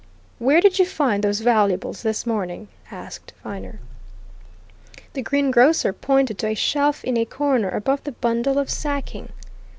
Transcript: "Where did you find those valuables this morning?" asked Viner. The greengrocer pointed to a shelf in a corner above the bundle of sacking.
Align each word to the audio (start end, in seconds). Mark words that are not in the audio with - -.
"Where 0.39 0.61
did 0.61 0.79
you 0.79 0.85
find 0.87 1.21
those 1.21 1.41
valuables 1.41 2.01
this 2.01 2.25
morning?" 2.25 2.69
asked 2.89 3.33
Viner. 3.43 3.79
The 5.13 5.21
greengrocer 5.21 5.93
pointed 5.93 6.39
to 6.39 6.47
a 6.47 6.55
shelf 6.55 7.03
in 7.03 7.17
a 7.17 7.25
corner 7.25 7.69
above 7.69 8.03
the 8.03 8.13
bundle 8.13 8.57
of 8.57 8.67
sacking. 8.67 9.29